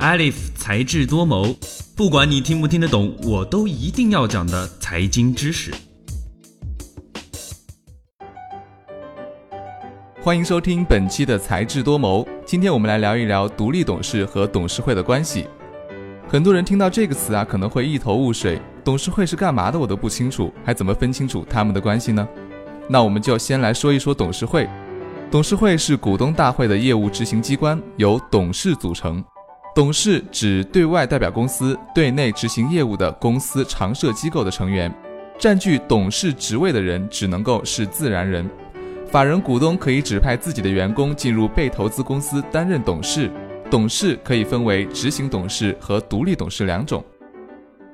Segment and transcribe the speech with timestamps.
[0.00, 1.54] Alif 才智多谋，
[1.94, 5.70] 不管你听不听得懂，我都一定要讲的财经知识。
[10.22, 12.26] 欢迎收听本期的才智多谋。
[12.46, 15.46] 今天我们来聊一聊独立董事和董事会的关系。
[16.26, 18.58] 很多人听到这个词啊，可能会一头雾水。
[18.82, 19.78] 董事会是干嘛的？
[19.78, 22.26] 我都不清楚，还怎么分清楚他们的关系呢？
[22.88, 24.66] 那我们就先来说一说董事会。
[25.30, 29.22] 董事会是股东大会的业务执行机关，由董事组成。
[29.72, 34.92] 董事指对外代表公司、对内执行业务的公司常设机构的成员。
[35.38, 38.48] 占据董事职位的人只能够是自然人。
[39.10, 43.30] 法人股东可以指派自己的员工进入被投资公司担任董事。
[43.70, 47.02] 董事可以分为执行董事和独立董事两种。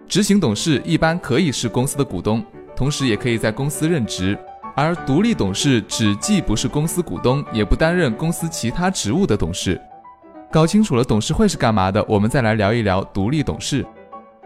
[0.08, 2.42] 执行董事一般可以是公司的股东，
[2.74, 4.36] 同时也可以在公司任职。
[4.74, 9.78] 而独立董事指既不是公司股东，也不担任公司其他职务的董事。
[10.50, 13.84] 搞清楚了董事会是干嘛的，我们再来聊一聊独立董事。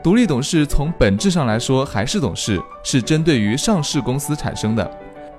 [0.03, 4.91] 独立董事从本质上来说还是董事，是针对于上市公司产生的。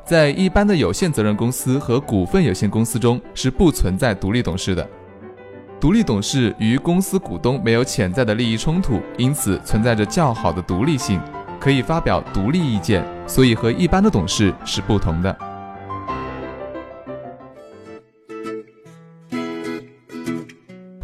[0.06, 4.88] 在一般的有限责任公司和股份有限公司中是不存在独立董事的。
[5.80, 11.20] 独立董事与公司股东没有潜在的利益冲突，因此存在着较好的独立性。
[11.60, 15.36] 可以发表独立意见，所以和一般的董事是不同的。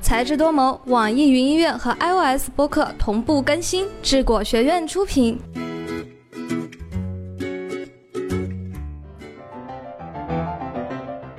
[0.07, 5.37] 才智多谋，网易云音乐和 iOS 播客同步更新，智果学院出品。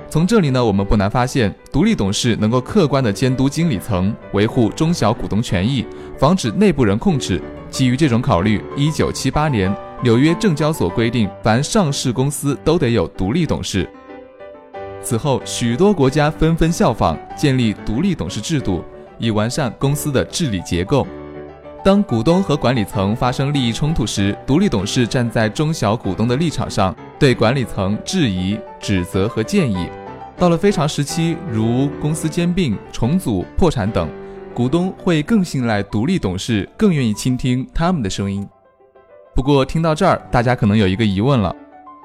[0.07, 5.83] 从这里呢，我们不难发现，独立董事能够客观的监督经理层，维护中小股东权益，
[6.15, 7.41] 防止内部人控制。
[7.71, 13.89] 基于这种考虑，一九七八年，纽约证交所规定，凡上市公司都得有独立董事。
[15.01, 18.83] 此后，许多国家纷纷效仿，建立独立董事制度，
[19.17, 21.07] 以完善公司的治理结构。
[21.83, 29.87] 当股东和管理层发生利益冲突时，独立董事站在中小股东的立场上，对管理层质疑、指责和建议。
[30.37, 34.09] 到了非常时期，如公司兼并、重组、破产等。
[34.53, 38.45] 股东会更信赖独立董事，更愿意倾听他们的声音。
[39.33, 41.55] 不过，听到这儿，大家可能有一个疑问了：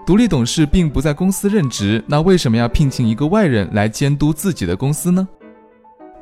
[0.06, 5.26] 独立董事并不在公司任职，那为什么要聘请一个外人来监督自己的公司呢？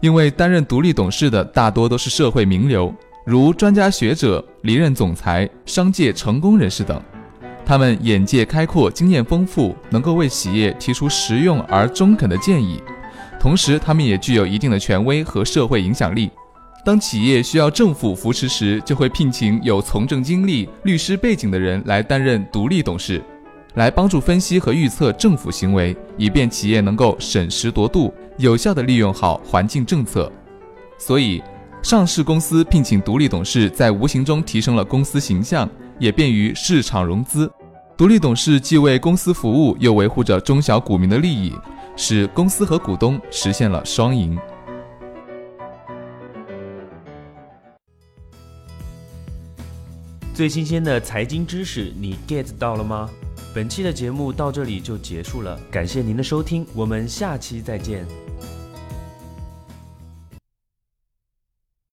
[0.01, 2.95] 因为担任独立董事的大多都是社会名流，
[3.27, 7.03] 如专家学者、离任总裁、商界成功人士等，
[7.67, 12.81] 他们眼界开阔，经验丰富，能够为企业提出实用而中肯的建议。
[13.41, 16.31] 同时，他们也具有一定的权威和社会影响力。
[16.85, 23.21] 当企业需要政府扶持时，就会聘请有从政经历、律师背景的人来担任独立董事，
[23.75, 30.31] 来帮助分析和预测政府行为，以便企业能够审时度度，有效地利用好环境政策。
[30.99, 31.43] 所以，
[31.83, 35.69] 上市公司聘请独立董事，在无形中提升了公司形象，
[35.99, 37.51] 也便于市场融资。
[37.97, 41.53] 独立董事既为公司服务，又维护着中小股民的利益。
[41.95, 44.39] 使公司和股东实现了双赢。
[50.33, 53.11] 最新鲜的财经知识，你 get 到了吗？
[53.55, 58.07] 本期的节目到这里就结束了，感谢您的收听，我们下期再见。